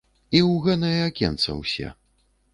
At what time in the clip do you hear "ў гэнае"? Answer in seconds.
0.51-0.97